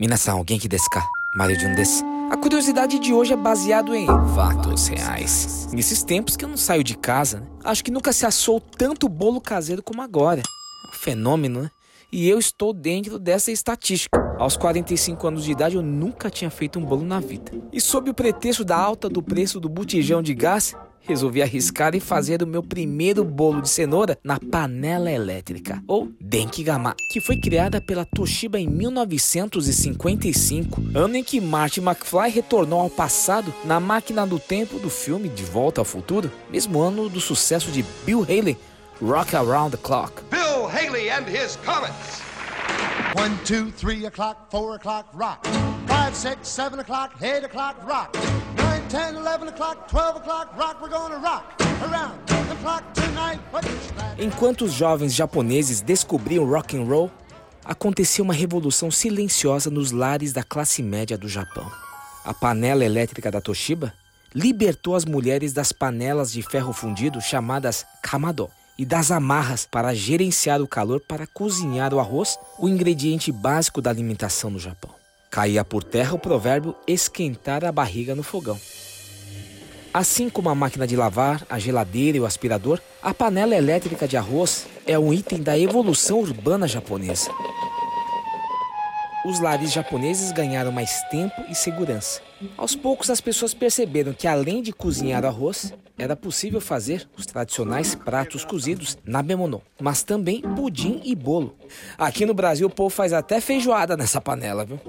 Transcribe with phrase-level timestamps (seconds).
[0.00, 1.04] Minasan, alguém que desca.
[1.34, 2.04] Mario Jun desu.
[2.30, 5.68] A curiosidade de hoje é baseado em fatos reais.
[5.72, 7.46] Nesses tempos que eu não saio de casa, né?
[7.64, 10.40] acho que nunca se assou tanto bolo caseiro como agora.
[10.40, 11.70] É um fenômeno, né?
[12.12, 14.16] E eu estou dentro dessa estatística.
[14.38, 17.50] Aos 45 anos de idade, eu nunca tinha feito um bolo na vida.
[17.72, 22.00] E sob o pretexto da alta do preço do botijão de gás, resolvi arriscar e
[22.00, 27.80] fazer o meu primeiro bolo de cenoura na panela elétrica, ou Denkigama, que foi criada
[27.80, 34.38] pela Toshiba em 1955, ano em que Marty McFly retornou ao passado na máquina do
[34.38, 38.56] tempo do filme De Volta ao Futuro, mesmo ano do sucesso de Bill Haley,
[39.00, 40.22] Rock Around the Clock.
[40.30, 42.20] Bill Haley and his Comets.
[43.14, 45.46] One, two, three o'clock, four o'clock, rock.
[45.86, 48.14] Five, six, seven o'clock, eight o'clock, rock.
[48.88, 51.44] 10, 11 o'clock, 12 o'clock, rock, we're gonna rock
[51.82, 53.40] around the clock tonight.
[54.18, 57.10] Enquanto os jovens japoneses descobriam rock and roll,
[57.64, 61.70] acontecia uma revolução silenciosa nos lares da classe média do Japão.
[62.24, 63.92] A panela elétrica da Toshiba
[64.34, 70.62] libertou as mulheres das panelas de ferro fundido chamadas kamado e das amarras para gerenciar
[70.62, 74.97] o calor para cozinhar o arroz, o ingrediente básico da alimentação no Japão.
[75.30, 78.58] Caía por terra o provérbio esquentar a barriga no fogão.
[79.92, 84.16] Assim como a máquina de lavar, a geladeira e o aspirador, a panela elétrica de
[84.16, 87.30] arroz é um item da evolução urbana japonesa.
[89.24, 92.22] Os lares japoneses ganharam mais tempo e segurança.
[92.56, 97.94] Aos poucos, as pessoas perceberam que, além de cozinhar arroz, era possível fazer os tradicionais
[97.94, 101.56] pratos cozidos na bemono, mas também pudim e bolo.
[101.98, 104.80] Aqui no Brasil, o povo faz até feijoada nessa panela, viu?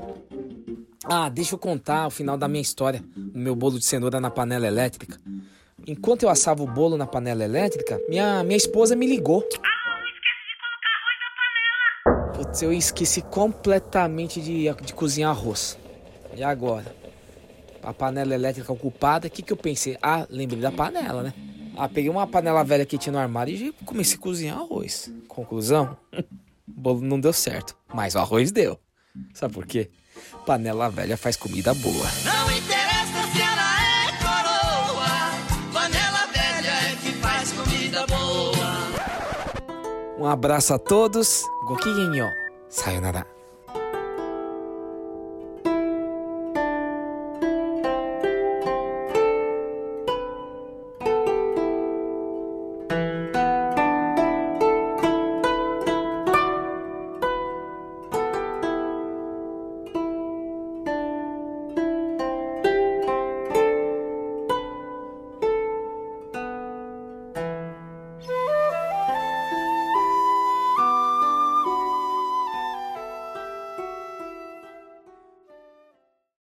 [1.05, 4.29] Ah, deixa eu contar o final da minha história, do meu bolo de cenoura na
[4.29, 5.19] panela elétrica.
[5.87, 9.47] Enquanto eu assava o bolo na panela elétrica, minha, minha esposa me ligou.
[12.35, 15.77] Putz, eu esqueci completamente de, de cozinhar arroz.
[16.35, 16.93] E agora?
[17.81, 19.97] A panela elétrica ocupada, o que, que eu pensei?
[20.01, 21.33] Ah, lembrei da panela, né?
[21.77, 25.09] Ah, peguei uma panela velha que tinha no armário e comecei a cozinhar arroz.
[25.29, 25.97] Conclusão?
[26.11, 26.25] o
[26.67, 28.77] bolo não deu certo, mas o arroz deu.
[29.33, 29.89] Sabe por quê?
[30.45, 32.07] Panela velha faz comida boa.
[32.23, 35.09] Não interessa se ela é coroa,
[35.73, 38.59] panela velha é que faz comida boa.
[40.19, 41.43] Um abraço a todos.
[41.65, 42.29] Gokigenyo.
[42.67, 43.38] Sayonara.